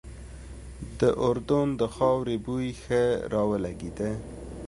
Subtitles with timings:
[0.99, 4.11] د اردن د خاورې بوی ښه را ولګېده.